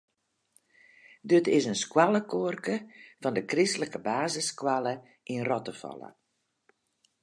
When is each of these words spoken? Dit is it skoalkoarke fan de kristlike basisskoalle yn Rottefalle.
Dit 1.31 1.45
is 1.57 1.65
it 1.73 1.77
skoalkoarke 1.83 2.75
fan 3.21 3.33
de 3.37 3.43
kristlike 3.51 3.99
basisskoalle 4.07 4.93
yn 5.33 5.45
Rottefalle. 5.49 6.09